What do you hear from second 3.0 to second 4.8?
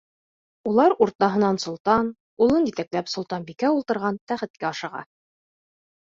солтанбикә ултыраған тәхеткә